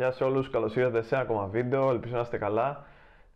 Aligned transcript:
Γεια 0.00 0.10
σε 0.12 0.24
όλους, 0.24 0.50
καλώς 0.50 0.76
ήρθατε 0.76 1.02
σε 1.02 1.14
ένα 1.14 1.24
ακόμα 1.24 1.46
βίντεο, 1.46 1.90
ελπίζω 1.90 2.14
να 2.14 2.20
είστε 2.20 2.38
καλά. 2.38 2.84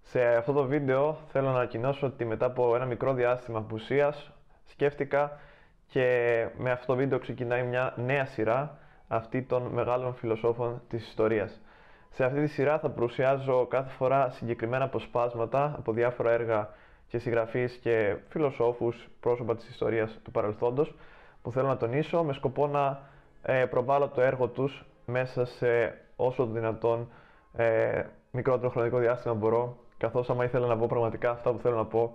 Σε 0.03 0.25
αυτό 0.25 0.53
το 0.53 0.65
βίντεο 0.65 1.19
θέλω 1.29 1.47
να 1.47 1.55
ανακοινώσω 1.55 2.07
ότι 2.07 2.25
μετά 2.25 2.47
από 2.47 2.75
ένα 2.77 2.85
μικρό 2.85 3.13
διάστημα 3.15 3.59
απουσίας 3.59 4.33
σκέφτηκα 4.65 5.39
και 5.87 6.47
με 6.59 6.71
αυτό 6.71 6.87
το 6.87 6.95
βίντεο 6.95 7.19
ξεκινάει 7.19 7.63
μια 7.63 7.95
νέα 7.97 8.25
σειρά 8.25 8.79
αυτή 9.09 9.43
των 9.43 9.63
μεγάλων 9.63 10.15
φιλοσόφων 10.15 10.83
της 10.89 11.07
ιστορίας. 11.09 11.61
Σε 12.11 12.25
αυτή 12.25 12.41
τη 12.41 12.47
σειρά 12.47 12.79
θα 12.79 12.91
παρουσιάζω 12.91 13.67
κάθε 13.67 13.91
φορά 13.91 14.31
συγκεκριμένα 14.31 14.85
αποσπάσματα 14.85 15.75
από 15.79 15.93
διάφορα 15.93 16.31
έργα 16.31 16.69
και 17.09 17.19
συγγραφείς 17.19 17.75
και 17.75 18.17
φιλοσόφους, 18.29 19.09
πρόσωπα 19.21 19.57
της 19.57 19.69
ιστορίας 19.69 20.19
του 20.23 20.31
παρελθόντος 20.31 20.95
που 21.43 21.53
θέλω 21.53 21.67
να 21.67 21.77
τονίσω 21.77 22.23
με 22.23 22.33
σκοπό 22.33 22.67
να 22.67 23.01
ε, 23.43 23.65
προβάλλω 23.65 24.09
το 24.09 24.21
έργο 24.21 24.49
τους 24.49 24.85
μέσα 25.07 25.45
σε 25.45 25.99
όσο 26.17 26.45
το 26.47 26.53
δυνατόν 26.53 27.09
ε, 27.57 28.03
μικρότερο 28.31 28.71
χρονικό 28.71 28.99
διάστημα 28.99 29.35
μπορώ, 29.35 29.77
καθώς 29.99 30.31
άμα 30.31 30.45
ήθελα 30.45 30.67
να 30.67 30.77
πω 30.77 30.87
πραγματικά 30.87 31.31
αυτά 31.31 31.53
που 31.53 31.59
θέλω 31.59 31.77
να 31.77 31.85
πω, 31.85 32.15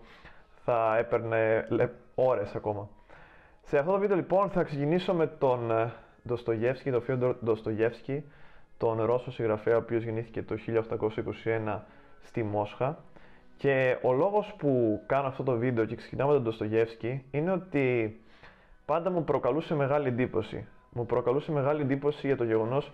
θα 0.66 0.98
έπαιρνε 0.98 1.68
ώρες 2.16 2.56
ακόμα. 2.56 2.90
Σε 3.62 3.78
αυτό 3.78 3.92
το 3.92 4.00
βίντεο 4.00 4.16
λοιπόν 4.16 4.50
θα 4.50 4.64
ξεκινήσω 4.64 5.14
με 5.14 5.28
τον 5.28 5.72
ε, 5.72 5.94
Ντοστογεύσκη, 6.28 6.92
τον 6.92 7.02
Φιόντορ 7.02 7.36
Ντοστογεύσκη, 7.44 8.24
τον 8.78 9.02
Ρώσο 9.02 9.32
συγγραφέα, 9.32 9.76
ο 9.76 9.80
οποίος 9.80 10.04
γεννήθηκε 10.04 10.44
το 10.44 10.56
1821 11.66 11.80
στη 12.22 12.44
Μόσχα. 12.44 12.98
Και 13.58 13.98
ο 14.02 14.14
λόγος 14.14 14.54
που 14.58 15.02
κάνω 15.06 15.28
αυτό 15.28 15.44
το 15.44 15.58
βίντεο 15.58 15.86
και 15.86 15.96
ξεκινάω 15.96 16.28
με 16.28 16.34
τον 16.34 16.44
Ντοστογεύσκη 16.44 17.26
είναι 17.32 17.52
ότι 17.52 18.20
πάντα 18.86 19.10
μου 19.10 19.24
προκαλούσε 19.24 19.76
μεγάλη 19.76 20.08
εντύπωση. 20.08 20.68
Μου 20.92 21.06
προκαλούσε 21.06 21.52
μεγάλη 21.52 21.82
εντύπωση 21.82 22.28
για 22.28 22.38
το 22.38 22.44
γεγονός 22.44 22.92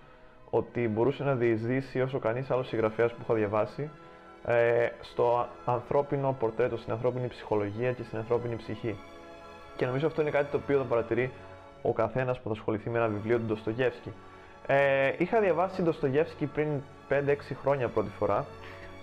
ότι 0.49 0.87
μπορούσε 0.87 1.23
να 1.23 1.35
διεισδύσει 1.35 2.01
όσο 2.01 2.19
κανείς 2.19 2.51
άλλος 2.51 2.67
συγγραφέας 2.67 3.11
που 3.11 3.17
έχω 3.21 3.33
διαβάσει 3.33 3.89
ε, 4.45 4.87
στο 5.01 5.47
ανθρώπινο 5.65 6.35
πορτρέτο, 6.39 6.77
στην 6.77 6.91
ανθρώπινη 6.91 7.27
ψυχολογία 7.27 7.91
και 7.91 8.03
στην 8.03 8.17
ανθρώπινη 8.17 8.55
ψυχή. 8.55 8.97
Και 9.75 9.85
νομίζω 9.85 10.07
αυτό 10.07 10.21
είναι 10.21 10.31
κάτι 10.31 10.51
το 10.51 10.57
οποίο 10.57 10.77
θα 10.77 10.83
παρατηρεί 10.83 11.31
ο 11.81 11.93
καθένας 11.93 12.39
που 12.39 12.47
θα 12.47 12.53
ασχοληθεί 12.53 12.89
με 12.89 12.97
ένα 12.97 13.07
βιβλίο 13.07 13.37
του 13.37 13.45
Ντοστογεύσκη. 13.45 14.13
Ε, 14.67 15.13
είχα 15.17 15.39
διαβάσει 15.39 15.81
Ντοστογεύσκη 15.81 16.45
πριν 16.45 16.67
5-6 17.09 17.13
χρόνια 17.61 17.87
πρώτη 17.87 18.09
φορά. 18.19 18.45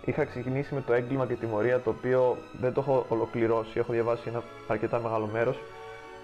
Είχα 0.05 0.25
ξεκινήσει 0.25 0.75
με 0.75 0.81
το 0.81 0.93
έγκλημα 0.93 1.27
και 1.27 1.35
τιμωρία 1.35 1.81
το 1.81 1.91
οποίο 1.91 2.37
δεν 2.61 2.73
το 2.73 2.81
έχω 2.81 3.07
ολοκληρώσει. 3.09 3.79
Έχω 3.79 3.93
διαβάσει 3.93 4.29
ένα 4.29 4.43
αρκετά 4.69 4.99
μεγάλο 5.01 5.29
μέρος 5.33 5.59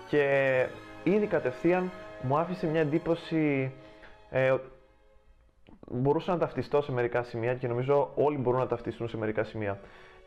και 0.08 0.66
ήδη 1.04 1.26
κατευθείαν 1.26 1.90
μου 2.22 2.38
άφησε 2.38 2.66
μια 2.66 2.80
εντύπωση 2.80 3.72
ε, 4.30 4.54
μπορούσα 5.90 6.32
να 6.32 6.38
ταυτιστώ 6.38 6.82
σε 6.82 6.92
μερικά 6.92 7.22
σημεία 7.22 7.54
και 7.54 7.68
νομίζω 7.68 8.10
όλοι 8.14 8.36
μπορούν 8.36 8.60
να 8.60 8.66
ταυτιστούν 8.66 9.08
σε 9.08 9.16
μερικά 9.16 9.44
σημεία. 9.44 9.78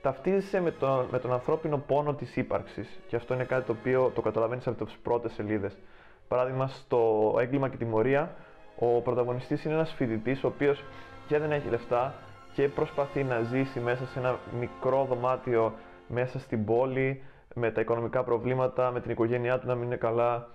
Ταυτίζεσαι 0.02 0.62
με 0.62 0.72
τον, 0.72 1.08
με 1.12 1.20
τον 1.20 1.32
ανθρώπινο 1.34 1.78
πόνο 1.78 2.14
της 2.14 2.36
ύπαρξης 2.36 3.00
και 3.08 3.16
αυτό 3.16 3.34
είναι 3.34 3.44
κάτι 3.44 3.66
το 3.66 3.76
οποίο 3.80 4.12
το 4.16 4.22
καταλαβαίνεις 4.22 4.68
από 4.68 4.86
τις 4.86 4.98
πρώτες 5.04 5.32
σελίδες. 5.32 5.78
Παράδειγμα, 6.28 6.68
στο 6.68 7.34
έγκλημα 7.40 7.70
και 7.70 7.78
τιμωρία, 7.78 8.36
ο 8.80 8.86
πρωταγωνιστής 9.02 9.64
είναι 9.64 9.74
ένας 9.74 9.94
φοιτητής 9.94 10.44
ο 10.44 10.48
οποίος 10.48 10.84
και 11.28 11.40
δεν 11.40 11.52
έχει 11.52 11.70
λεφτά 11.70 12.14
και 12.54 12.68
προσπαθεί 12.68 13.24
να 13.24 13.42
ζήσει 13.42 13.80
μέσα 13.80 14.06
σε 14.06 14.20
ένα 14.20 14.40
μικρό 14.60 15.06
δωμάτιο 15.06 15.74
μέσα 16.08 16.40
στην 16.40 16.66
πόλη 16.66 17.24
με 17.54 17.72
τα 17.72 17.82
οικονομικά 17.82 18.24
προβλήματα, 18.24 18.92
με 18.92 19.02
την 19.02 19.12
οικογένειά 19.12 19.60
του 19.60 19.68
να 19.68 19.76
μην 19.76 19.86
είναι 19.86 19.96
καλά, 19.96 20.48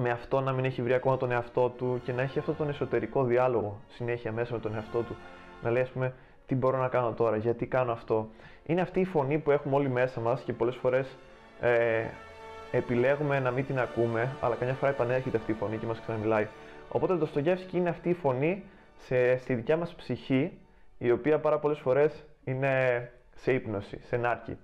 με 0.00 0.10
αυτό 0.10 0.40
να 0.40 0.52
μην 0.52 0.64
έχει 0.64 0.82
βρει 0.82 0.94
ακόμα 0.94 1.16
τον 1.16 1.30
εαυτό 1.30 1.68
του 1.68 2.00
και 2.04 2.12
να 2.12 2.22
έχει 2.22 2.38
αυτόν 2.38 2.56
τον 2.56 2.68
εσωτερικό 2.68 3.24
διάλογο 3.24 3.80
συνέχεια 3.88 4.32
μέσα 4.32 4.52
με 4.52 4.58
τον 4.60 4.74
εαυτό 4.74 5.02
του. 5.02 5.16
Να 5.62 5.70
λέει, 5.70 5.82
ας 5.82 5.88
πούμε, 5.88 6.14
τι 6.46 6.54
μπορώ 6.54 6.78
να 6.78 6.88
κάνω 6.88 7.12
τώρα, 7.12 7.36
γιατί 7.36 7.66
κάνω 7.66 7.92
αυτό. 7.92 8.28
Είναι 8.66 8.80
αυτή 8.80 9.00
η 9.00 9.04
φωνή 9.04 9.38
που 9.38 9.50
έχουμε 9.50 9.74
όλοι 9.74 9.88
μέσα 9.88 10.20
μας 10.20 10.40
και 10.40 10.52
πολλές 10.52 10.76
φορές 10.76 11.16
ε, 11.60 12.04
επιλέγουμε 12.72 13.40
να 13.40 13.50
μην 13.50 13.66
την 13.66 13.78
ακούμε, 13.78 14.36
αλλά 14.40 14.54
καμιά 14.54 14.74
φορά 14.74 14.92
επανέρχεται 14.92 15.36
αυτή 15.36 15.50
η 15.50 15.54
φωνή 15.54 15.76
και 15.76 15.86
μας 15.86 16.00
ξαναμιλάει. 16.00 16.46
Οπότε 16.88 17.16
το 17.16 17.26
Στογεύσκι 17.26 17.76
είναι 17.76 17.88
αυτή 17.88 18.08
η 18.08 18.14
φωνή 18.14 18.62
σε, 18.96 19.36
στη 19.36 19.54
δικιά 19.54 19.76
μας 19.76 19.94
ψυχή, 19.94 20.58
η 20.98 21.10
οποία 21.10 21.38
πάρα 21.38 21.58
πολλές 21.58 21.78
φορές 21.78 22.24
είναι 22.44 22.72
σε 23.34 23.52
ύπνωση, 23.52 23.98
σε 24.06 24.16
νάρκη. 24.16 24.56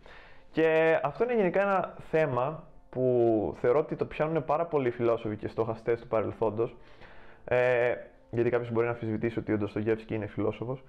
Και 0.52 0.98
αυτό 1.02 1.24
είναι 1.24 1.34
γενικά 1.34 1.60
ένα 1.62 1.94
θέμα 2.10 2.64
που 2.94 3.56
θεωρώ 3.60 3.78
ότι 3.78 3.96
το 3.96 4.04
πιάνουν 4.04 4.44
πάρα 4.44 4.64
πολλοί 4.64 4.90
φιλόσοφοι 4.90 5.36
και 5.36 5.48
στοχαστές 5.48 6.00
του 6.00 6.06
παρελθόντος. 6.06 6.76
Ε, 7.44 7.94
γιατί 8.30 8.50
κάποιος 8.50 8.70
μπορεί 8.70 8.86
να 8.86 8.92
αμφισβητήσει 8.92 9.38
ότι 9.38 9.52
ο 9.52 9.56
Ντοστογεύσκη 9.56 10.14
είναι 10.14 10.26
φιλόσοφος. 10.26 10.82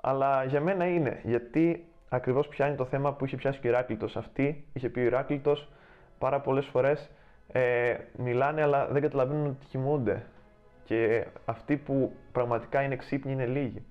Αλλά 0.00 0.44
για 0.44 0.60
μένα 0.60 0.86
είναι. 0.86 1.20
Γιατί 1.24 1.84
ακριβώς 2.08 2.48
πιάνει 2.48 2.76
το 2.76 2.84
θέμα 2.84 3.12
που 3.12 3.24
είχε 3.24 3.36
πιάσει 3.36 3.60
και 3.60 3.66
ο 3.66 3.70
Ηράκλειτος. 3.70 4.16
Αυτή 4.16 4.64
είχε 4.72 4.88
πει 4.88 5.00
ο 5.00 5.02
Ηράκλειτος 5.02 5.68
πάρα 6.18 6.40
πολλές 6.40 6.66
φορές 6.66 7.10
ε, 7.52 7.96
μιλάνε, 8.16 8.62
αλλά 8.62 8.86
δεν 8.86 9.02
καταλαβαίνουν 9.02 9.46
ότι 9.46 9.66
κοιμούνται. 9.66 10.24
Και 10.84 11.26
αυτοί 11.44 11.76
που 11.76 12.12
πραγματικά 12.32 12.82
είναι 12.82 12.96
ξύπνοι 12.96 13.32
είναι 13.32 13.46
λίγοι. 13.46 13.82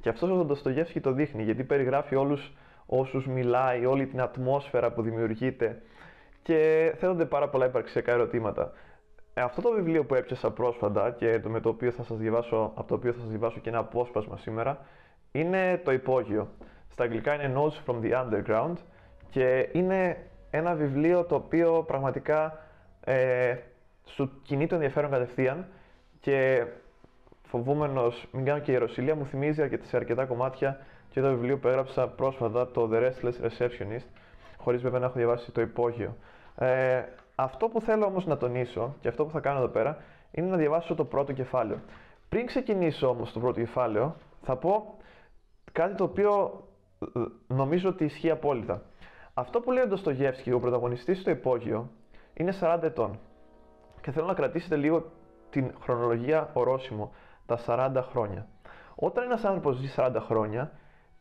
Και 0.00 0.08
αυτός 0.08 0.30
ο 0.30 0.44
Ντοστογεύσκη 0.44 1.00
το 1.00 1.12
δείχνει, 1.12 1.42
γιατί 1.42 1.64
περιγράφει 1.64 2.14
όλους 2.14 2.52
όσους 2.86 3.26
μιλάει, 3.26 3.86
όλη 3.86 4.06
την 4.06 4.20
ατμόσφαιρα 4.20 4.92
που 4.92 5.02
δημιουργείται 5.02 5.82
και 6.42 6.92
θέτονται 6.98 7.24
πάρα 7.24 7.48
πολλά 7.48 7.66
υπαρξιακά 7.66 8.12
ερωτήματα. 8.12 8.72
Ε, 9.34 9.40
αυτό 9.40 9.62
το 9.62 9.70
βιβλίο 9.70 10.04
που 10.04 10.14
έπιασα 10.14 10.50
πρόσφατα 10.50 11.10
και 11.10 11.40
το 11.40 11.48
με 11.48 11.60
το 11.60 11.68
οποίο 11.68 11.90
θα 11.90 12.02
σας 12.02 12.18
διαβάσω, 12.18 12.72
από 12.74 12.88
το 12.88 12.94
οποίο 12.94 13.12
θα 13.12 13.20
σας 13.20 13.28
διαβάσω 13.28 13.58
και 13.60 13.68
ένα 13.68 13.78
απόσπασμα 13.78 14.36
σήμερα 14.36 14.78
είναι 15.32 15.80
το 15.84 15.92
υπόγειο. 15.92 16.48
Στα 16.88 17.04
αγγλικά 17.04 17.34
είναι 17.34 17.52
Notes 17.56 17.90
from 17.90 18.00
the 18.02 18.12
Underground 18.12 18.74
και 19.30 19.68
είναι 19.72 20.26
ένα 20.50 20.74
βιβλίο 20.74 21.24
το 21.24 21.34
οποίο 21.34 21.84
πραγματικά 21.86 22.58
ε, 23.04 23.56
σου 24.04 24.30
κινεί 24.42 24.66
το 24.66 24.74
ενδιαφέρον 24.74 25.10
κατευθείαν 25.10 25.66
και 26.20 26.66
φοβούμενος, 27.42 28.26
μην 28.32 28.44
κάνω 28.44 28.60
και 28.60 28.72
ιεροσυλία, 28.72 29.14
μου 29.14 29.26
θυμίζει 29.26 29.62
αρκετά, 29.62 29.84
σε 29.84 29.96
αρκετά 29.96 30.24
κομμάτια 30.24 30.80
και 31.10 31.20
το 31.20 31.28
βιβλίο 31.28 31.58
που 31.58 31.68
έγραψα 31.68 32.08
πρόσφατα, 32.08 32.70
το 32.70 32.90
The 32.92 32.96
Restless 32.96 33.46
Receptionist, 33.46 34.06
χωρίς 34.62 34.82
βέβαια 34.82 34.98
να 34.98 35.06
έχω 35.06 35.14
διαβάσει 35.16 35.52
το 35.52 35.60
υπόγειο. 35.60 36.16
Ε, 36.56 37.02
αυτό 37.34 37.68
που 37.68 37.80
θέλω 37.80 38.04
όμως 38.06 38.26
να 38.26 38.36
τονίσω 38.36 38.94
και 39.00 39.08
αυτό 39.08 39.24
που 39.24 39.30
θα 39.30 39.40
κάνω 39.40 39.58
εδώ 39.58 39.68
πέρα 39.68 39.98
είναι 40.30 40.46
να 40.46 40.56
διαβάσω 40.56 40.94
το 40.94 41.04
πρώτο 41.04 41.32
κεφάλαιο. 41.32 41.78
Πριν 42.28 42.46
ξεκινήσω 42.46 43.08
όμως 43.08 43.32
το 43.32 43.40
πρώτο 43.40 43.60
κεφάλαιο, 43.60 44.16
θα 44.42 44.56
πω 44.56 44.96
κάτι 45.72 45.94
το 45.94 46.04
οποίο 46.04 46.62
ε, 47.14 47.20
νομίζω 47.46 47.88
ότι 47.88 48.04
ισχύει 48.04 48.30
απόλυτα. 48.30 48.82
Αυτό 49.34 49.60
που 49.60 49.70
λέει 49.70 49.82
ο 49.82 49.86
Ντοστογεύσκη, 49.86 50.52
ο 50.52 50.60
πρωταγωνιστής 50.60 51.20
στο 51.20 51.30
υπόγειο, 51.30 51.90
είναι 52.34 52.52
40 52.60 52.78
ετών. 52.82 53.18
Και 54.00 54.10
θέλω 54.10 54.26
να 54.26 54.34
κρατήσετε 54.34 54.76
λίγο 54.76 55.10
την 55.50 55.72
χρονολογία 55.80 56.50
ορόσημο, 56.52 57.12
τα 57.46 57.58
40 57.66 58.02
χρόνια. 58.10 58.46
Όταν 58.94 59.24
ένας 59.24 59.44
άνθρωπος 59.44 59.76
ζει 59.76 59.92
40 59.96 60.16
χρόνια, 60.20 60.72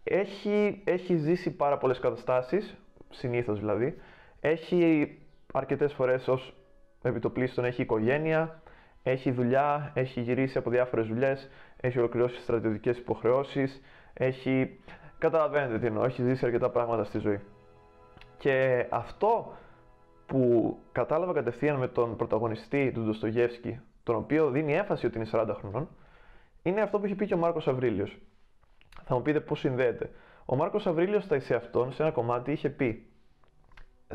έχει, 0.03 0.81
έχει 0.85 1.16
ζήσει 1.16 1.56
πάρα 1.56 1.78
πολλές 1.78 2.00
καταστάσεις 2.00 2.78
συνήθως 3.11 3.59
δηλαδή, 3.59 3.95
έχει 4.39 5.11
αρκετές 5.53 5.94
φορές 5.94 6.27
ως 6.27 6.55
επιτοπλίστων 7.01 7.66
έχει 7.66 7.81
οικογένεια, 7.81 8.61
έχει 9.03 9.31
δουλειά, 9.31 9.91
έχει 9.95 10.22
γυρίσει 10.22 10.57
από 10.57 10.69
διάφορες 10.69 11.07
δουλειές, 11.07 11.50
έχει 11.77 11.97
ολοκληρώσει 12.00 12.41
στρατιωτικές 12.41 12.97
υποχρεώσεις, 12.97 13.81
έχει... 14.13 14.79
Καταλαβαίνετε 15.17 15.79
τι 15.79 15.85
εννοώ, 15.85 16.05
έχει 16.05 16.23
ζήσει 16.23 16.45
αρκετά 16.45 16.69
πράγματα 16.69 17.03
στη 17.03 17.19
ζωή. 17.19 17.39
Και 18.38 18.85
αυτό 18.89 19.55
που 20.25 20.77
κατάλαβα 20.91 21.33
κατευθείαν 21.33 21.75
με 21.75 21.88
τον 21.88 22.16
πρωταγωνιστή 22.16 22.91
του 22.91 23.01
Ντοστογεύσκη, 23.01 23.79
τον 24.03 24.16
οποίο 24.16 24.50
δίνει 24.50 24.73
έμφαση 24.73 25.05
ότι 25.05 25.17
είναι 25.17 25.27
40 25.31 25.55
χρονών, 25.59 25.89
είναι 26.63 26.81
αυτό 26.81 27.00
που 27.00 27.05
έχει 27.05 27.16
πει 27.16 27.25
και 27.25 27.33
ο 27.33 27.38
Μάρκος 27.38 27.68
Αβρίλιος. 27.68 28.18
Θα 29.03 29.15
μου 29.15 29.21
πείτε 29.21 29.39
πώς 29.39 29.59
συνδέεται. 29.59 30.09
Ο 30.45 30.55
Μάρκος 30.55 30.88
Αβρίλιος 30.88 31.23
στα 31.23 31.39
σε 31.39 31.55
αυτόν, 31.55 31.93
σε 31.93 32.03
ένα 32.03 32.11
κομμάτι, 32.11 32.51
είχε 32.51 32.69
πει 32.69 33.05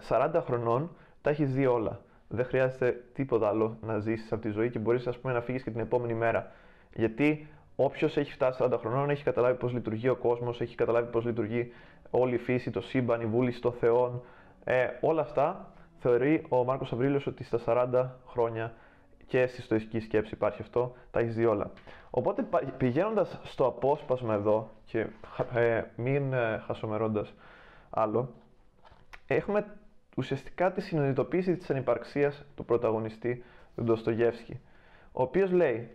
40 0.08 0.42
χρονών 0.44 0.90
τα 1.22 1.30
έχεις 1.30 1.52
δει 1.52 1.66
όλα. 1.66 2.00
Δεν 2.28 2.44
χρειάζεται 2.44 3.04
τίποτα 3.12 3.48
άλλο 3.48 3.76
να 3.80 3.98
ζήσεις 3.98 4.32
από 4.32 4.42
τη 4.42 4.48
ζωή 4.48 4.70
και 4.70 4.78
μπορείς 4.78 5.08
να 5.22 5.40
φύγεις 5.40 5.62
και 5.62 5.70
την 5.70 5.80
επόμενη 5.80 6.14
μέρα. 6.14 6.52
Γιατί 6.94 7.48
όποιος 7.76 8.16
έχει 8.16 8.32
φτάσει 8.32 8.62
40 8.64 8.78
χρονών 8.78 9.10
έχει 9.10 9.22
καταλάβει 9.22 9.58
πώς 9.58 9.72
λειτουργεί 9.72 10.08
ο 10.08 10.16
κόσμος, 10.16 10.60
έχει 10.60 10.74
καταλάβει 10.74 11.10
πώς 11.10 11.24
λειτουργεί 11.24 11.72
όλη 12.10 12.34
η 12.34 12.38
φύση, 12.38 12.70
το 12.70 12.80
σύμπαν, 12.80 13.20
η 13.20 13.26
βούληση 13.26 13.60
των 13.60 13.72
Θεών. 13.72 14.22
Ε, 14.64 14.86
όλα 15.00 15.20
αυτά 15.20 15.72
θεωρεί 15.98 16.46
ο 16.48 16.64
Μάρκος 16.64 16.92
Αβρίλιος 16.92 17.26
ότι 17.26 17.44
στα 17.44 17.58
40 17.66 18.06
χρόνια 18.26 18.74
και 19.26 19.46
στη 19.46 19.62
στοική 19.62 20.00
σκέψη 20.00 20.34
υπάρχει 20.34 20.62
αυτό, 20.62 20.94
τα 21.10 21.20
έχεις 21.20 21.34
δει 21.34 21.44
όλα. 21.44 21.70
Οπότε 22.10 22.46
πηγαίνοντας 22.76 23.40
στο 23.42 23.66
απόσπασμα 23.66 24.34
εδώ 24.34 24.70
και 24.84 25.06
ε, 25.54 25.82
μην 25.96 26.32
ε, 26.32 26.62
χασομερώντας 26.66 27.34
άλλο, 27.90 28.32
έχουμε 29.26 29.66
ουσιαστικά 30.16 30.72
τη 30.72 30.80
συνειδητοποίηση 30.80 31.56
της 31.56 31.70
ανυπαρξίας 31.70 32.44
του 32.56 32.64
πρωταγωνιστή 32.64 33.44
του 33.76 33.82
Ντοστογεύσκη, 33.82 34.60
ο 35.12 35.22
οποίος 35.22 35.50
λέει 35.50 35.90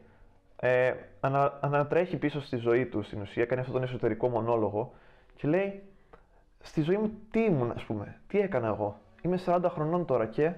ε, 0.56 0.94
ανα, 1.20 1.58
ανατρέχει 1.62 2.18
πίσω 2.18 2.42
στη 2.42 2.56
ζωή 2.56 2.86
του 2.86 3.02
στην 3.02 3.22
ουσία, 3.22 3.46
κάνει 3.46 3.62
αυτόν 3.62 3.76
τον 3.76 3.84
εσωτερικό 3.84 4.30
μονόλογο 4.30 4.94
και 5.36 5.48
λέει 5.48 5.84
στη 6.60 6.82
ζωή 6.82 6.98
μου 6.98 7.12
τι 7.32 7.44
ήμουν, 7.44 7.72
ας 7.72 7.84
πούμε, 7.84 8.20
τι 8.28 8.40
έκανα 8.40 8.68
εγώ; 8.68 9.00
Είμαι 9.22 9.40
40 9.46 9.66
χρονών 9.70 10.06
τώρα 10.06 10.26
και 10.26 10.54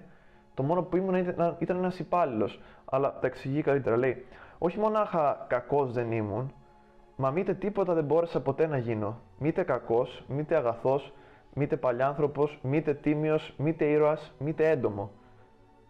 το 0.53 0.63
μόνο 0.63 0.81
που 0.81 0.97
ήμουν 0.97 1.15
ήταν, 1.15 1.55
ήταν 1.59 1.77
ένας 1.77 1.99
υπάλληλος. 1.99 2.61
Αλλά 2.85 3.19
τα 3.19 3.27
εξηγεί 3.27 3.61
καλύτερα. 3.61 3.97
Λέει, 3.97 4.25
Όχι 4.57 4.79
μονάχα 4.79 5.45
κακός 5.49 5.91
δεν 5.91 6.11
ήμουν, 6.11 6.53
μα 7.15 7.31
μήτε 7.31 7.53
τίποτα 7.53 7.93
δεν 7.93 8.03
μπόρεσα 8.03 8.41
ποτέ 8.41 8.67
να 8.67 8.77
γίνω. 8.77 9.19
Μήτε 9.37 9.63
κακός, 9.63 10.23
μήτε 10.27 10.55
αγαθός, 10.55 11.13
μήτε 11.53 11.77
παλιάνθρωπος, 11.77 12.59
μήτε 12.61 12.93
τίμιος, 12.93 13.53
μήτε 13.57 13.85
ήρωας, 13.85 14.33
μήτε 14.39 14.69
έντομο. 14.69 15.11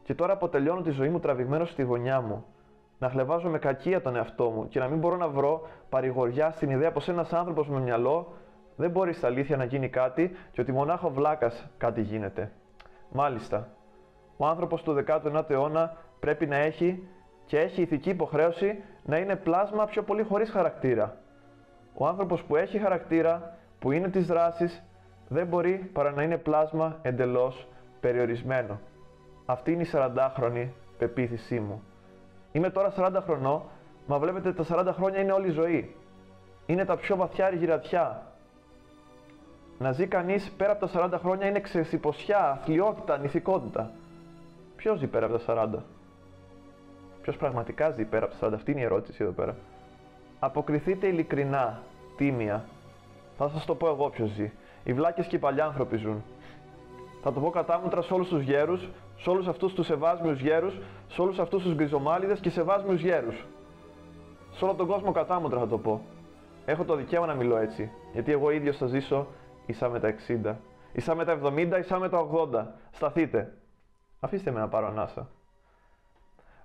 Και 0.04 0.13
τώρα 0.13 0.33
αποτελειώνω 0.33 0.81
τη 0.81 0.92
ζωή 0.92 1.09
μου 1.09 1.19
τραβηγμένος 1.19 1.69
στη 1.69 1.81
γωνιά 1.81 2.21
μου. 2.21 2.45
Να 3.00 3.09
χλεβάζω 3.09 3.50
με 3.50 3.59
κακία 3.59 4.01
τον 4.01 4.16
εαυτό 4.16 4.50
μου 4.50 4.68
και 4.68 4.80
να 4.80 4.88
μην 4.88 5.00
μπορώ 5.00 5.16
να 5.16 5.27
βρω 5.27 5.68
παρηγοριά 5.89 6.51
στην 6.51 6.69
ιδέα 6.69 6.92
πως 6.92 7.07
ένας 7.07 7.33
άνθρωπος 7.33 7.69
με 7.69 7.80
μυαλό 7.80 8.33
δεν 8.75 8.92
μπορεί 8.92 9.13
στα 9.13 9.27
αλήθεια 9.27 9.57
να 9.57 9.63
γίνει 9.63 9.89
κάτι 9.89 10.31
και 10.51 10.62
ότι 10.62 10.71
μονάχα 10.71 11.07
ο 11.07 11.09
βλάκας 11.09 11.68
κάτι 11.77 12.01
γίνεται. 12.01 12.51
Μάλιστα, 13.12 13.68
ο 14.38 14.45
άνθρωπος 14.45 14.83
του 14.83 15.03
19ου 15.07 15.44
αιώνα 15.50 15.97
πρέπει 16.19 16.45
να 16.45 16.56
έχει 16.56 17.07
και 17.45 17.59
έχει 17.59 17.81
ηθική 17.81 18.09
υποχρέωση 18.09 18.83
να 19.03 19.18
είναι 19.18 19.35
πλάσμα 19.35 19.85
πιο 19.85 20.03
πολύ 20.03 20.24
χωρίς 20.24 20.50
χαρακτήρα. 20.50 21.18
Ο 21.94 22.07
άνθρωπος 22.07 22.44
που 22.44 22.56
έχει 22.56 22.80
χαρακτήρα, 22.80 23.57
που 23.80 23.91
είναι 23.91 24.09
της 24.09 24.25
δράσης, 24.25 24.83
δεν 25.27 25.47
μπορεί 25.47 25.89
παρά 25.94 26.12
να 26.12 26.24
είναι 26.24 26.38
πλάσμα 26.38 27.00
εντελώς 27.01 27.68
περιορισμένο. 28.00 28.80
Αυτή 29.45 29.71
είναι 29.71 29.83
η 29.83 29.89
40χρονη 29.94 30.68
πεποίθησή 30.97 31.59
μου. 31.59 31.83
Είμαι 32.51 32.69
τώρα 32.69 32.94
40 32.97 33.21
χρονών, 33.24 33.62
μα 34.07 34.19
βλέπετε 34.19 34.53
τα 34.53 34.63
40 34.63 34.94
χρόνια 34.94 35.19
είναι 35.19 35.31
όλη 35.31 35.47
η 35.47 35.51
ζωή. 35.51 35.95
Είναι 36.65 36.85
τα 36.85 36.95
πιο 36.95 37.15
βαθιά 37.15 37.50
ρηγυρατιά. 37.50 38.21
Να 39.80 39.91
ζει 39.91 40.07
κανείς 40.07 40.51
πέρα 40.51 40.71
από 40.71 40.88
τα 40.88 41.09
40 41.15 41.19
χρόνια 41.19 41.47
είναι 41.47 41.59
ξεσυποσιά, 41.59 42.50
αθλειότητα, 42.50 43.18
νηθικότητα. 43.18 43.91
Ποιος 44.83 45.00
ζει 45.00 45.07
πέρα 45.07 45.25
από 45.25 45.38
τα 45.38 45.44
40. 45.47 45.83
Ποιος 47.21 47.38
πραγματικά 47.38 47.89
ζει 47.89 48.03
πέρα 48.03 48.25
από 48.25 48.35
τα 48.39 48.47
40. 48.47 48.53
Αυτή 48.53 48.71
είναι 48.71 48.80
η 48.80 48.83
ερώτηση 48.83 49.24
εδώ 49.24 49.31
πέρα. 49.31 49.56
Αποκριθείτε 50.39 51.07
ειλικρινά, 51.07 51.81
τίμια. 52.18 52.65
Θα 53.38 53.50
σας 53.50 53.65
το 53.65 53.75
πω 53.75 53.88
εγώ 53.88 54.09
ποιος 54.09 54.30
ζει. 54.30 54.51
Οι 54.83 54.94
βλάκες 54.94 55.27
και 55.27 55.35
οι 55.35 55.39
παλιάνθρωποι 55.39 55.97
ζουν. 55.97 56.24
Θα 57.21 57.33
το 57.33 57.39
πω 57.39 57.50
κατάμουτρα 57.50 58.01
σε 58.01 58.13
όλους 58.13 58.27
τους 58.27 58.41
γέρους, 58.41 58.89
σε 59.18 59.30
όλους 59.30 59.47
αυτούς 59.47 59.74
τους 59.74 59.85
σεβάσμιους 59.85 60.39
γέρους, 60.39 60.80
σε 61.07 61.21
όλους 61.21 61.39
αυτούς 61.39 61.63
τους 61.63 61.74
γκριζομάλιδες 61.74 62.39
και 62.39 62.50
σεβάσμιους 62.50 63.01
γέρους. 63.01 63.45
Σε 64.51 64.63
όλο 64.63 64.74
τον 64.74 64.88
κόσμο 64.88 65.12
κατάμουτρα 65.12 65.59
θα 65.59 65.68
το 65.68 65.77
πω. 65.77 66.01
Έχω 66.65 66.83
το 66.83 66.95
δικαίωμα 66.95 67.27
να 67.27 67.33
μιλώ 67.33 67.57
έτσι, 67.57 67.91
γιατί 68.13 68.31
εγώ 68.31 68.51
ίδιος 68.51 68.77
θα 68.77 68.85
ζήσω 68.85 69.27
ίσα 69.65 69.89
με 69.89 70.00
τα 70.00 70.07
60, 70.07 70.56
ίσα 70.91 71.15
με 71.15 71.25
τα 71.25 71.31
70, 71.31 71.77
ίσα 71.80 72.00
με 72.00 72.09
τα 72.09 72.18
80. 72.19 72.65
Σταθείτε. 72.91 73.53
Αφήστε 74.24 74.52
με 74.52 74.60
να 74.60 74.68
πάρω 74.68 74.88
ανάσα. 74.88 75.30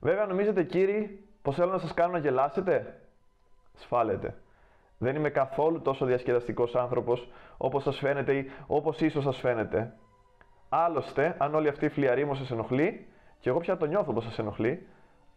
Βέβαια, 0.00 0.26
νομίζετε 0.26 0.62
κύριοι 0.62 1.28
πως 1.42 1.54
θέλω 1.54 1.70
να 1.70 1.78
σας 1.78 1.94
κάνω 1.94 2.12
να 2.12 2.18
γελάσετε; 2.18 3.00
Σφάλετε. 3.74 4.36
Δεν 4.98 5.16
είμαι 5.16 5.30
καθόλου 5.30 5.80
τόσο 5.80 6.04
διασκεδαστικός 6.06 6.74
άνθρωπος 6.74 7.28
όπως 7.56 7.82
σας 7.82 7.98
φαίνεται 7.98 8.34
ή 8.34 8.50
όπως 8.66 9.00
ίσως 9.00 9.24
σας 9.24 9.38
φαίνεται. 9.38 9.94
Άλλωστε, 10.68 11.34
αν 11.38 11.54
όλη 11.54 11.68
αυτή 11.68 11.84
η 11.84 11.88
φλιαρή 11.88 12.24
μου 12.24 12.34
σας 12.34 12.50
ενοχλεί, 12.50 13.06
και 13.40 13.48
εγώ 13.48 13.58
πια 13.58 13.76
το 13.76 13.86
νιώθω 13.86 14.12
πως 14.12 14.24
σας 14.24 14.38
ενοχλεί, 14.38 14.86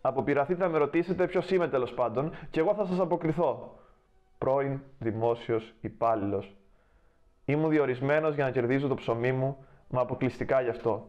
αποπειραθείτε 0.02 0.64
να 0.64 0.70
με 0.70 0.78
ρωτήσετε 0.78 1.28
ποιος 1.28 1.52
είμαι 1.52 1.68
τέλος 1.68 1.94
πάντων 1.94 2.32
και 2.50 2.60
εγώ 2.60 2.74
θα 2.74 2.86
σας 2.86 3.00
αποκριθώ. 3.00 3.80
Πρώην 4.38 4.82
δημόσιος 5.00 5.74
υπάλληλος. 5.82 6.56
Ήμουν 7.46 7.70
διορισμένος 7.70 8.36
για 8.36 8.44
να 8.44 8.52
κερδίζω 8.52 8.88
το 8.88 8.96
ψωμί 8.96 9.32
μου, 9.32 9.66
μα 9.90 10.02
αποκλειστικά 10.02 10.62
γι' 10.62 10.70
αυτό. 10.70 11.08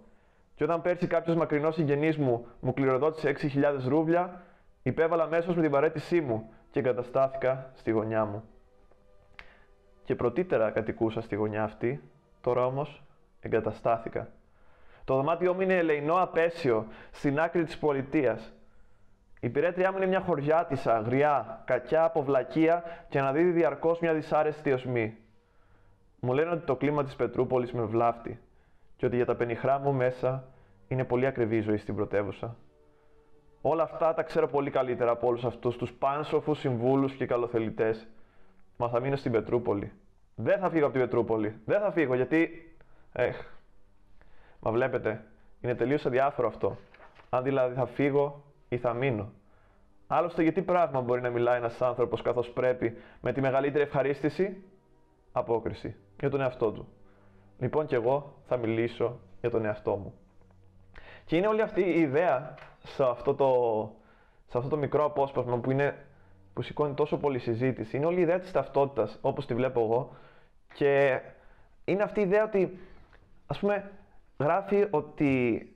Και 0.54 0.64
όταν 0.64 0.82
πέρσι 0.82 1.06
κάποιος 1.06 1.36
μακρινός 1.36 1.74
συγγενής 1.74 2.16
μου 2.16 2.46
μου 2.60 2.74
κληροδότησε 2.74 3.34
6.000 3.54 3.80
ρούβλια, 3.86 4.42
υπέβαλα 4.82 5.22
αμέσως 5.22 5.54
με 5.56 5.62
την 5.62 5.70
παρέτησή 5.70 6.20
μου 6.20 6.50
και 6.70 6.78
εγκαταστάθηκα 6.78 7.70
στη 7.74 7.90
γωνιά 7.90 8.24
μου. 8.24 8.44
Και 10.04 10.14
πρωτήτερα 10.14 10.70
κατοικούσα 10.70 11.20
στη 11.20 11.34
γωνιά 11.34 11.62
αυτή, 11.64 12.02
τώρα 12.40 12.66
όμως 12.66 13.02
εγκαταστάθηκα. 13.40 14.28
Το 15.04 15.14
δωμάτιό 15.14 15.54
μου 15.54 15.60
είναι 15.60 15.76
ελεηνό 15.76 16.22
απέσιο, 16.22 16.86
στην 17.10 17.40
άκρη 17.40 17.64
της 17.64 17.78
πολιτείας. 17.78 18.52
Η 19.40 19.48
πυρέτριά 19.48 19.90
μου 19.90 19.96
είναι 19.96 20.06
μια 20.06 20.20
χωριά 20.20 20.64
τη 20.64 20.76
αγριά, 20.84 21.62
κακιά 21.64 22.04
από 22.04 22.22
βλακεία 22.22 22.82
και 23.08 23.18
αναδίδει 23.18 23.50
διαρκώς 23.50 24.00
μια 24.00 24.14
δυσάρεστη 24.14 24.72
οσμή. 24.72 25.16
Μου 26.20 26.32
λένε 26.32 26.50
ότι 26.50 26.64
το 26.64 26.76
κλίμα 26.76 27.04
της 27.04 27.16
Πετρούπολης 27.16 27.72
με 27.72 27.82
βλάφτει 27.82 28.40
και 29.02 29.08
ότι 29.08 29.16
για 29.16 29.26
τα 29.26 29.34
πενιχρά 29.34 29.78
μου 29.78 29.92
μέσα 29.92 30.44
είναι 30.88 31.04
πολύ 31.04 31.26
ακριβή 31.26 31.56
η 31.56 31.60
ζωή 31.60 31.76
στην 31.76 31.94
πρωτεύουσα. 31.94 32.56
Όλα 33.60 33.82
αυτά 33.82 34.14
τα 34.14 34.22
ξέρω 34.22 34.48
πολύ 34.48 34.70
καλύτερα 34.70 35.10
από 35.10 35.26
όλους 35.26 35.44
αυτούς 35.44 35.76
τους 35.76 35.92
πάνσοφους 35.92 36.58
συμβούλους 36.58 37.12
και 37.12 37.26
καλοθελητές. 37.26 38.08
Μα 38.76 38.88
θα 38.88 39.00
μείνω 39.00 39.16
στην 39.16 39.32
Πετρούπολη. 39.32 39.92
Δεν 40.34 40.58
θα 40.58 40.70
φύγω 40.70 40.84
από 40.84 40.92
την 40.92 41.02
Πετρούπολη. 41.02 41.60
Δεν 41.64 41.80
θα 41.80 41.90
φύγω 41.92 42.14
γιατί. 42.14 42.72
Έχ. 43.12 43.44
Μα 44.60 44.70
βλέπετε, 44.70 45.24
είναι 45.60 45.74
τελείως 45.74 46.06
αδιάφορο 46.06 46.48
αυτό. 46.48 46.76
Αν 47.30 47.42
δηλαδή 47.42 47.74
θα 47.74 47.86
φύγω 47.86 48.44
ή 48.68 48.78
θα 48.78 48.92
μείνω. 48.92 49.32
Άλλωστε, 50.06 50.42
γιατί 50.42 50.62
πράγμα 50.62 51.00
μπορεί 51.00 51.20
να 51.20 51.30
μιλάει 51.30 51.56
ένας 51.56 51.82
άνθρωπος 51.82 52.22
καθώς 52.22 52.50
πρέπει 52.50 52.96
με 53.20 53.32
τη 53.32 53.40
μεγαλύτερη 53.40 53.84
ευχαρίστηση, 53.84 54.62
απόκριση 55.32 55.96
για 56.20 56.30
τον 56.30 56.40
εαυτό 56.40 56.72
του. 56.72 56.88
Λοιπόν, 57.62 57.86
και 57.86 57.94
εγώ 57.94 58.34
θα 58.46 58.56
μιλήσω 58.56 59.18
για 59.40 59.50
τον 59.50 59.64
εαυτό 59.64 59.96
μου. 59.96 60.14
Και 61.24 61.36
είναι 61.36 61.46
όλη 61.46 61.60
αυτή 61.60 61.80
η 61.80 62.00
ιδέα 62.00 62.54
σε 62.82 63.04
αυτό 63.04 63.34
το, 63.34 63.50
σε 64.46 64.58
αυτό 64.58 64.70
το 64.70 64.76
μικρό 64.76 65.04
απόσπασμα 65.04 65.58
που, 65.58 65.70
είναι, 65.70 65.96
που 66.52 66.62
σηκώνει 66.62 66.94
τόσο 66.94 67.16
πολύ 67.18 67.38
συζήτηση. 67.38 67.96
Είναι 67.96 68.06
όλη 68.06 68.18
η 68.18 68.22
ιδέα 68.22 68.38
της 68.38 68.52
ταυτότητας, 68.52 69.18
όπως 69.20 69.46
τη 69.46 69.54
βλέπω 69.54 69.80
εγώ. 69.80 70.16
Και 70.74 71.20
είναι 71.84 72.02
αυτή 72.02 72.20
η 72.20 72.22
ιδέα 72.22 72.44
ότι, 72.44 72.78
ας 73.46 73.58
πούμε, 73.58 73.90
γράφει 74.38 74.86
ότι 74.90 75.66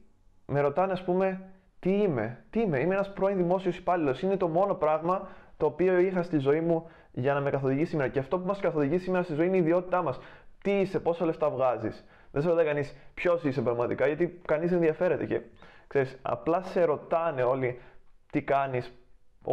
με 0.46 0.60
ρωτάνε, 0.60 0.92
ας 0.92 1.04
πούμε, 1.04 1.50
τι 1.78 1.90
είμαι, 1.90 2.44
τι 2.50 2.60
είμαι. 2.60 2.80
Είμαι 2.80 2.94
ένας 2.94 3.12
πρώην 3.12 3.36
δημόσιος 3.36 3.76
υπάλληλος. 3.76 4.22
Είναι 4.22 4.36
το 4.36 4.48
μόνο 4.48 4.74
πράγμα 4.74 5.28
το 5.56 5.66
οποίο 5.66 5.98
είχα 5.98 6.22
στη 6.22 6.38
ζωή 6.38 6.60
μου 6.60 6.86
για 7.12 7.34
να 7.34 7.40
με 7.40 7.50
καθοδηγεί 7.50 7.84
σήμερα. 7.84 8.08
Και 8.08 8.18
αυτό 8.18 8.38
που 8.38 8.46
μας 8.46 8.60
καθοδηγεί 8.60 8.98
σήμερα 8.98 9.22
στη 9.22 9.34
ζωή 9.34 9.46
είναι 9.46 9.56
η 9.56 9.60
ιδιότητά 9.60 10.02
μας 10.02 10.18
τι 10.66 10.80
είσαι, 10.80 11.00
πόσα 11.00 11.24
λεφτά 11.24 11.50
βγάζεις. 11.50 12.04
Δεν 12.32 12.42
σε 12.42 12.48
ρωτάει 12.48 12.64
κανείς 12.64 12.96
ποιος 13.14 13.44
είσαι 13.44 13.62
πραγματικά, 13.62 14.06
γιατί 14.06 14.40
κανείς 14.44 14.68
δεν 14.68 14.78
ενδιαφέρεται. 14.78 15.26
Και 15.26 15.40
ξέρεις, 15.86 16.18
απλά 16.22 16.62
σε 16.62 16.84
ρωτάνε 16.84 17.42
όλοι 17.42 17.80
τι 18.32 18.42
κάνεις. 18.42 18.92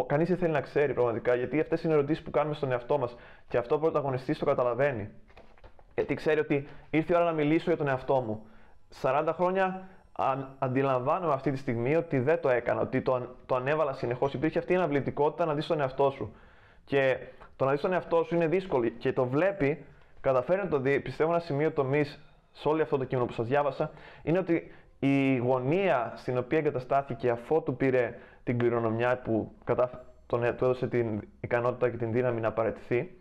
Κανείς 0.06 0.28
δεν 0.28 0.38
θέλει 0.38 0.52
να 0.52 0.62
ξέρει 0.62 0.94
πραγματικά, 0.94 1.36
γιατί 1.36 1.60
αυτές 1.60 1.84
είναι 1.84 1.94
ερωτήσεις 1.94 2.24
που 2.24 2.32
κάνουμε 2.32 2.56
στον 2.56 2.72
εαυτό 2.72 2.98
μας. 2.98 3.16
Και 3.48 3.58
αυτό 3.58 3.76
ο 3.76 3.80
πρωταγωνιστής 3.80 4.38
το 4.38 4.46
καταλαβαίνει. 4.46 5.10
Γιατί 5.96 6.14
ξέρει 6.14 6.40
ότι 6.40 6.68
ήρθε 6.90 7.14
η 7.14 7.16
ώρα 7.16 7.26
να 7.26 7.32
μιλήσω 7.32 7.64
για 7.68 7.78
τον 7.78 7.88
εαυτό 7.88 8.20
μου. 8.20 8.46
40 9.02 9.30
χρόνια 9.34 9.88
αν, 10.12 10.56
αντιλαμβάνομαι 10.60 11.34
αυτή 11.34 11.52
τη 11.52 11.58
στιγμή 11.58 11.96
ότι 11.96 12.20
δεν 12.20 12.42
το 12.42 12.50
έκανα, 12.50 12.82
ότι 12.82 13.02
το, 13.02 13.36
το 13.46 13.56
ανέβαλα 13.56 13.94
συνεχώς. 13.94 14.34
Υπήρχε 14.34 14.60
αυτή 14.60 14.74
η 14.74 14.76
αναβλητικότητα 14.76 15.46
να 15.46 15.54
δεις 15.54 15.68
τον 15.68 15.80
εαυτό 15.80 16.10
σου. 16.10 16.36
Και 16.86 17.18
το 17.56 17.66
να 17.66 17.72
δεις 17.72 17.82
τον 17.82 17.94
εαυτό 17.94 18.24
σου 18.24 18.36
είναι 18.36 18.48
δύσκολο 18.48 18.88
και 18.88 19.14
το 19.14 19.26
βλέπει 19.26 19.86
καταφέρει 20.24 20.62
να 20.62 20.68
το 20.68 20.80
δει, 20.80 21.00
πιστεύω 21.00 21.32
ένα 21.32 21.40
σημείο 21.40 21.72
τομής 21.72 22.20
σε 22.52 22.68
όλο 22.68 22.82
αυτό 22.82 22.98
το 22.98 23.04
κείμενο 23.04 23.28
που 23.28 23.34
σας 23.34 23.48
διάβασα, 23.48 23.92
είναι 24.24 24.38
ότι 24.38 24.72
η 25.00 25.38
γωνία 25.38 26.14
στην 26.16 26.38
οποία 26.38 26.58
εγκαταστάθηκε 26.58 27.30
αφότου 27.30 27.76
πήρε 27.76 28.16
την 28.44 28.58
κληρονομιά 28.58 29.18
που 29.18 29.52
κατά, 29.64 30.06
τον, 30.28 30.56
του 30.58 30.66
έδωσε 30.66 30.88
την 30.88 31.22
ικανότητα 31.40 31.90
και 31.90 31.98
την 31.98 32.12
δύναμη 32.12 32.42
να 32.42 32.52
παραιτηθεί, 32.52 33.18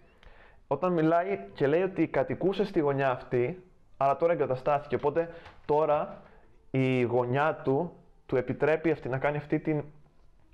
όταν 0.66 0.92
μιλάει 0.92 1.38
και 1.54 1.66
λέει 1.66 1.82
ότι 1.82 2.06
κατοικούσε 2.06 2.64
στη 2.64 2.80
γωνιά 2.80 3.10
αυτή, 3.10 3.62
αλλά 3.96 4.16
τώρα 4.16 4.32
εγκαταστάθηκε. 4.32 4.94
Οπότε 4.94 5.30
τώρα 5.64 6.22
η 6.70 7.02
γωνιά 7.02 7.60
του 7.64 7.92
του 8.26 8.36
επιτρέπει 8.36 8.90
αυτή, 8.90 9.08
να 9.08 9.18
κάνει 9.18 9.36
αυτή 9.36 9.58
την, 9.58 9.84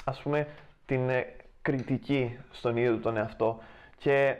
ας 0.05 0.23
πούμε, 0.23 0.47
την 0.87 1.09
ε, 1.09 1.27
κριτική 1.63 2.39
στον 2.51 2.77
ίδιο 2.77 2.93
του 2.93 3.01
τον 3.01 3.17
εαυτό. 3.17 3.59
Και 3.97 4.37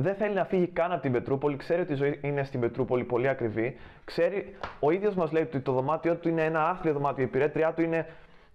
δεν 0.00 0.14
θέλει 0.14 0.34
να 0.34 0.44
φύγει 0.44 0.66
καν 0.66 0.92
από 0.92 1.02
την 1.02 1.12
Πετρούπολη, 1.12 1.56
ξέρει 1.56 1.80
ότι 1.80 1.92
η 1.92 1.96
ζωή 1.96 2.18
είναι 2.22 2.44
στην 2.44 2.60
Πετρούπολη 2.60 3.04
πολύ 3.04 3.28
ακριβή. 3.28 3.76
Ξέρει, 4.04 4.56
ο 4.80 4.90
ίδιος 4.90 5.14
μας 5.14 5.32
λέει 5.32 5.42
ότι 5.42 5.60
το 5.60 5.72
δωμάτιό 5.72 6.16
του 6.16 6.28
είναι 6.28 6.44
ένα 6.44 6.68
άθλιο 6.68 6.92
δωμάτιο. 6.92 7.24
Η 7.24 7.26
πυρέτριά 7.26 7.72
του 7.72 7.82
είναι 7.82 8.06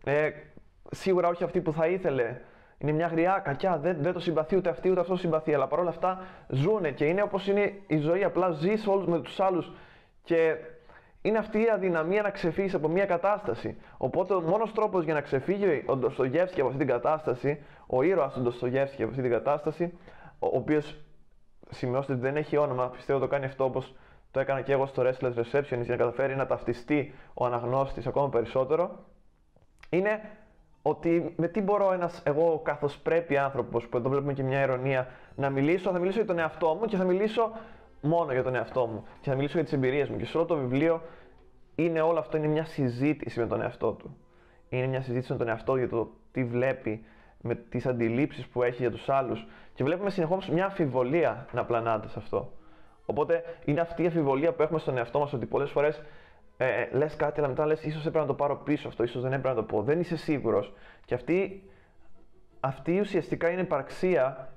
ε, 0.03 0.29
σίγουρα 0.91 1.27
όχι 1.27 1.43
αυτή 1.43 1.61
που 1.61 1.73
θα 1.73 1.87
ήθελε. 1.87 2.37
Είναι 2.77 2.91
μια 2.91 3.07
γριά, 3.07 3.41
κακιά, 3.43 3.77
δεν, 3.77 3.97
δεν 4.01 4.13
το 4.13 4.19
συμπαθεί 4.19 4.55
ούτε 4.55 4.69
αυτή 4.69 4.89
ούτε 4.89 4.99
αυτό 4.99 5.15
συμπαθεί. 5.15 5.53
Αλλά 5.53 5.67
παρόλα 5.67 5.89
αυτά 5.89 6.21
ζούνε 6.47 6.91
και 6.91 7.05
είναι 7.05 7.21
όπως 7.21 7.47
είναι 7.47 7.73
η 7.87 7.97
ζωή. 7.97 8.23
Απλά 8.23 8.51
ζει 8.51 8.73
όλους 8.85 9.07
με 9.07 9.19
τους 9.19 9.39
άλλους. 9.39 9.71
Και 10.23 10.55
είναι 11.21 11.37
αυτή 11.37 11.61
η 11.61 11.69
αδυναμία 11.73 12.21
να 12.21 12.29
ξεφύγεις 12.29 12.73
από 12.73 12.87
μια 12.87 13.05
κατάσταση. 13.05 13.77
Οπότε 13.97 14.33
ο 14.33 14.41
μόνος 14.41 14.73
τρόπος 14.73 15.03
για 15.03 15.13
να 15.13 15.21
ξεφύγει 15.21 15.83
ο 15.85 15.95
Ντοστογεύσκη 15.95 16.59
από 16.59 16.69
αυτή 16.69 16.85
την 16.85 16.93
κατάσταση, 16.93 17.59
ο 17.87 18.01
ήρωας 18.01 18.33
του 18.33 18.41
Ντοστογεύσκη 18.41 19.01
από 19.01 19.11
αυτή 19.11 19.21
την 19.21 19.31
κατάσταση, 19.31 19.93
ο 20.39 20.47
οποίος 20.47 20.97
σημειώστε 21.73 22.11
ότι 22.11 22.21
δεν 22.21 22.35
έχει 22.37 22.57
όνομα, 22.57 22.87
πιστεύω 22.89 23.19
το 23.19 23.27
κάνει 23.27 23.45
αυτό 23.45 23.63
όπως 23.63 23.95
το 24.31 24.39
έκανα 24.39 24.61
και 24.61 24.71
εγώ 24.71 24.85
στο 24.85 25.03
Restless 25.05 25.33
Receptionist 25.33 25.83
για 25.83 25.87
να 25.87 25.95
καταφέρει 25.95 26.35
να 26.35 26.45
ταυτιστεί 26.45 27.13
ο 27.33 27.45
αναγνώστης 27.45 28.07
ακόμα 28.07 28.29
περισσότερο, 28.29 28.99
είναι 29.89 30.21
ότι 30.81 31.33
με 31.37 31.47
τι 31.47 31.61
μπορώ 31.61 31.93
ένας 31.93 32.21
εγώ 32.25 32.61
καθώς 32.63 32.97
πρέπει 32.97 33.37
άνθρωπος, 33.37 33.87
που 33.87 33.97
εδώ 33.97 34.09
βλέπουμε 34.09 34.33
και 34.33 34.43
μια 34.43 34.61
ειρωνία, 34.61 35.07
να 35.35 35.49
μιλήσω, 35.49 35.91
θα 35.91 35.99
μιλήσω 35.99 36.17
για 36.17 36.27
τον 36.27 36.39
εαυτό 36.39 36.77
μου 36.79 36.85
και 36.85 36.97
θα 36.97 37.03
μιλήσω 37.03 37.51
μόνο 38.01 38.31
για 38.31 38.43
τον 38.43 38.55
εαυτό 38.55 38.85
μου 38.85 39.03
και 39.21 39.29
θα 39.29 39.35
μιλήσω 39.35 39.53
για 39.53 39.63
τις 39.63 39.73
εμπειρίες 39.73 40.09
μου. 40.09 40.17
Και 40.17 40.25
σε 40.25 40.37
όλο 40.37 40.45
το 40.45 40.55
βιβλίο 40.55 41.01
είναι 41.75 42.01
όλο 42.01 42.19
αυτό 42.19 42.37
είναι 42.37 42.47
μια 42.47 42.65
συζήτηση 42.65 43.39
με 43.39 43.47
τον 43.47 43.61
εαυτό 43.61 43.91
του. 43.91 44.17
Είναι 44.69 44.87
μια 44.87 45.01
συζήτηση 45.01 45.31
με 45.31 45.37
τον 45.37 45.47
εαυτό 45.47 45.75
για 45.75 45.89
το 45.89 46.11
τι 46.31 46.43
βλέπει, 46.43 47.05
με 47.45 47.55
τις 47.55 47.85
αντιλήψεις 47.85 48.47
που 48.47 48.63
έχει 48.63 48.81
για 48.81 48.91
τους 48.91 49.09
άλλους. 49.09 49.45
Και 49.73 49.83
βλέπουμε 49.83 50.09
συνεχώ 50.09 50.37
μια 50.51 50.65
αμφιβολία 50.65 51.47
να 51.51 51.65
πλανάται 51.65 52.07
σε 52.07 52.19
αυτό. 52.19 52.51
Οπότε 53.05 53.43
είναι 53.65 53.81
αυτή 53.81 54.03
η 54.03 54.05
αμφιβολία 54.05 54.53
που 54.53 54.61
έχουμε 54.61 54.79
στον 54.79 54.97
εαυτό 54.97 55.19
μας 55.19 55.33
ότι 55.33 55.45
πολλές 55.45 55.69
φορές 55.69 56.01
ε, 56.57 56.81
ε 56.81 56.89
λες 56.91 57.15
κάτι, 57.15 57.39
αλλά 57.39 57.47
μετά 57.47 57.65
λες: 57.65 57.83
ίσως 57.83 57.99
έπρεπε 57.99 58.19
να 58.19 58.25
το 58.25 58.33
πάρω 58.33 58.55
πίσω 58.55 58.87
αυτό, 58.87 59.03
ίσως 59.03 59.21
δεν 59.21 59.33
έπρεπε 59.33 59.47
να 59.47 59.55
το 59.55 59.63
πω. 59.63 59.81
Δεν 59.81 59.99
είσαι 59.99 60.17
σίγουρος. 60.17 60.73
Και 61.05 61.13
αυτή, 61.13 61.63
αυτή 62.59 62.99
ουσιαστικά 62.99 63.49
είναι 63.49 63.61
υπαρξία. 63.61 64.47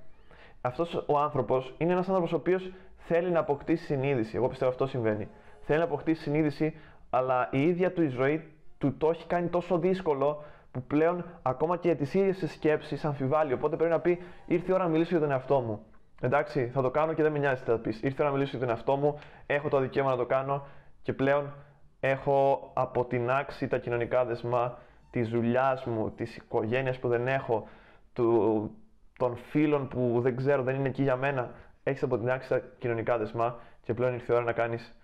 Αυτός 0.60 1.04
ο 1.06 1.18
άνθρωπος 1.18 1.74
είναι 1.78 1.92
ένας 1.92 2.06
άνθρωπος 2.06 2.32
ο 2.32 2.36
οποίος 2.36 2.72
θέλει 2.96 3.30
να 3.30 3.38
αποκτήσει 3.38 3.84
συνείδηση. 3.84 4.36
Εγώ 4.36 4.48
πιστεύω 4.48 4.70
αυτό 4.70 4.86
συμβαίνει. 4.86 5.28
Θέλει 5.60 5.78
να 5.78 5.84
αποκτήσει 5.84 6.22
συνείδηση, 6.22 6.74
αλλά 7.10 7.48
η 7.52 7.62
ίδια 7.62 7.92
του 7.92 8.02
η 8.02 8.08
ζωή 8.08 8.52
του 8.78 8.96
το 8.96 9.10
έχει 9.10 9.26
κάνει 9.26 9.48
τόσο 9.48 9.78
δύσκολο 9.78 10.44
που 10.76 10.82
πλέον 10.82 11.24
ακόμα 11.42 11.76
και 11.76 11.88
για 11.88 11.96
τις 11.96 12.14
ίδιες 12.14 12.50
σκέψεις 12.52 13.04
αμφιβάλλει. 13.04 13.52
Οπότε 13.52 13.76
πρέπει 13.76 13.90
να 13.90 14.00
πει: 14.00 14.18
Ήρθε 14.46 14.66
η 14.68 14.74
ώρα 14.74 14.84
να 14.84 14.90
μιλήσω 14.90 15.10
για 15.10 15.20
τον 15.20 15.30
εαυτό 15.30 15.60
μου. 15.60 15.80
Εντάξει, 16.20 16.70
θα 16.74 16.82
το 16.82 16.90
κάνω 16.90 17.12
και 17.12 17.22
δεν 17.22 17.32
με 17.32 17.38
νοιάζει 17.38 17.62
τι 17.62 17.70
θα 17.70 17.78
πεις. 17.78 18.02
Ήρθε 18.02 18.08
η 18.08 18.16
ώρα 18.20 18.24
να 18.24 18.32
μιλήσω 18.32 18.56
για 18.56 18.66
τον 18.66 18.76
εαυτό 18.76 18.96
μου, 18.96 19.18
έχω 19.46 19.68
το 19.68 19.78
δικαίωμα 19.80 20.10
να 20.10 20.16
το 20.16 20.26
κάνω 20.26 20.66
και 21.02 21.12
πλέον 21.12 21.52
έχω 22.00 22.70
αποτινάξει 22.74 23.68
τα 23.68 23.78
κοινωνικά 23.78 24.24
δεσμά 24.24 24.78
της 25.10 25.28
δουλειάς 25.28 25.84
μου, 25.84 26.10
της 26.10 26.36
οικογένειας 26.36 26.98
που 26.98 27.08
δεν 27.08 27.28
έχω, 27.28 27.68
του, 28.12 28.70
των 29.18 29.36
φίλων 29.36 29.88
που 29.88 30.18
δεν 30.22 30.36
ξέρω, 30.36 30.62
δεν 30.62 30.74
είναι 30.74 30.88
εκεί 30.88 31.02
για 31.02 31.16
μένα. 31.16 31.50
Έχεις 31.82 32.02
αποτινάξει 32.02 32.48
τα 32.48 32.62
κοινωνικά 32.78 33.18
δεσμά 33.18 33.58
και 33.82 33.94
πλέον 33.94 34.14
ήρθε 34.14 34.32
η 34.32 34.36
ώρα 34.36 34.44
να 34.44 34.52
κάνεις 34.52 34.96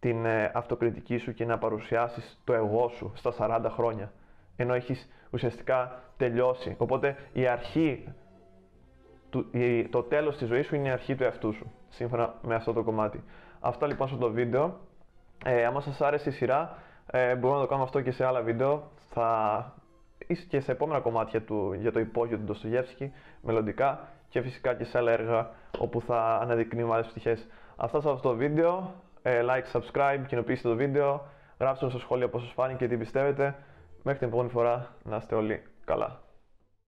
την 0.00 0.24
ε, 0.24 0.50
αυτοκριτική 0.54 1.16
σου 1.18 1.34
και 1.34 1.44
να 1.44 1.58
παρουσιάσεις 1.58 2.40
το 2.44 2.52
εγώ 2.52 2.88
σου 2.88 3.12
στα 3.14 3.32
40 3.38 3.66
χρόνια. 3.70 4.12
Ενώ 4.56 4.74
έχεις 4.74 5.08
ουσιαστικά 5.30 6.02
τελειώσει. 6.16 6.74
Οπότε 6.78 7.16
η 7.32 7.46
αρχή, 7.46 8.14
το 9.90 10.02
τέλος 10.02 10.36
της 10.36 10.48
ζωής 10.48 10.66
σου 10.66 10.74
είναι 10.74 10.88
η 10.88 10.90
αρχή 10.90 11.14
του 11.14 11.22
εαυτού 11.22 11.52
σου, 11.52 11.72
σύμφωνα 11.88 12.34
με 12.42 12.54
αυτό 12.54 12.72
το 12.72 12.82
κομμάτι. 12.82 13.24
Αυτά 13.60 13.86
λοιπόν 13.86 14.08
στο 14.08 14.16
το 14.16 14.30
βίντεο. 14.30 14.78
Ε, 15.44 15.64
άμα 15.64 15.80
σας 15.80 16.00
άρεσε 16.00 16.28
η 16.28 16.32
σειρά, 16.32 16.78
ε, 17.06 17.34
μπορούμε 17.34 17.54
να 17.54 17.62
το 17.64 17.68
κάνουμε 17.68 17.86
αυτό 17.86 18.00
και 18.00 18.10
σε 18.10 18.24
άλλα 18.24 18.42
βίντεο. 18.42 18.90
Θα 19.10 19.72
είσαι 20.26 20.44
και 20.48 20.60
σε 20.60 20.72
επόμενα 20.72 21.00
κομμάτια 21.00 21.42
του, 21.42 21.72
για 21.72 21.92
το 21.92 22.00
υπόγειο 22.00 22.36
του 22.36 22.44
Ντοστογεύσκη, 22.44 23.12
μελλοντικά 23.42 24.08
και 24.28 24.40
φυσικά 24.40 24.74
και 24.74 24.84
σε 24.84 24.98
άλλα 24.98 25.12
έργα 25.12 25.50
όπου 25.78 26.00
θα 26.00 26.38
αναδεικνύουμε 26.42 26.94
άλλες 26.94 27.06
πτυχές. 27.06 27.46
Αυτά 27.76 28.00
σε 28.00 28.10
αυτό 28.10 28.28
το 28.28 28.34
βίντεο. 28.34 28.94
Ε, 29.22 29.42
like, 29.48 29.80
subscribe, 29.80 30.24
κοινοποιήστε 30.26 30.68
το 30.68 30.74
βίντεο, 30.74 31.26
γράψτε 31.58 31.88
στο 31.88 31.98
σχόλιο 31.98 32.28
πώς 32.28 32.42
σας 32.42 32.52
φάνηκε 32.52 32.84
και 32.84 32.90
τι 32.90 32.96
πιστεύετε. 32.96 33.54
Μέχρι 34.06 34.20
την 34.20 34.28
επόμενη 34.28 34.50
φορά 34.50 34.96
να 35.04 35.16
είστε 35.16 35.34
όλοι 35.34 35.62
καλά. 35.84 36.23